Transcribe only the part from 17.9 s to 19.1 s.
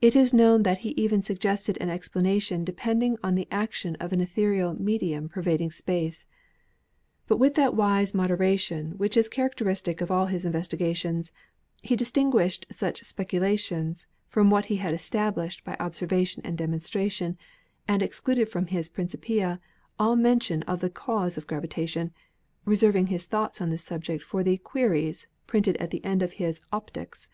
excluded from his